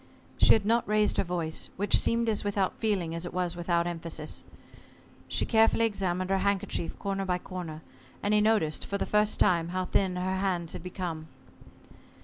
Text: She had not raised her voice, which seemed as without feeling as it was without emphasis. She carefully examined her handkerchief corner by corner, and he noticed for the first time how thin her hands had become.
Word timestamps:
She 0.39 0.53
had 0.53 0.65
not 0.65 0.87
raised 0.87 1.17
her 1.17 1.23
voice, 1.23 1.69
which 1.77 1.95
seemed 1.95 2.27
as 2.27 2.43
without 2.43 2.79
feeling 2.79 3.13
as 3.13 3.23
it 3.23 3.35
was 3.35 3.55
without 3.55 3.85
emphasis. 3.85 4.43
She 5.27 5.45
carefully 5.45 5.85
examined 5.85 6.31
her 6.31 6.39
handkerchief 6.39 6.97
corner 6.97 7.23
by 7.23 7.37
corner, 7.37 7.83
and 8.23 8.33
he 8.33 8.41
noticed 8.41 8.83
for 8.83 8.97
the 8.97 9.05
first 9.05 9.39
time 9.39 9.67
how 9.67 9.85
thin 9.85 10.15
her 10.15 10.37
hands 10.37 10.73
had 10.73 10.81
become. 10.81 11.27